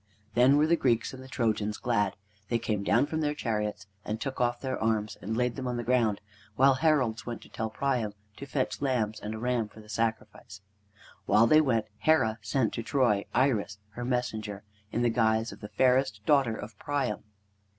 [0.33, 2.15] Then were the Greeks and the Trojans glad.
[2.49, 5.77] They came down from their chariots, and took off their arms, and laid them on
[5.77, 6.21] the ground,
[6.55, 9.89] while heralds went to tell Priam and to fetch lambs and a ram for the
[9.89, 10.61] sacrifice.
[11.27, 15.69] While they went, Hera sent to Troy Iris, her messenger, in the guise of the
[15.69, 17.23] fairest daughter of Priam.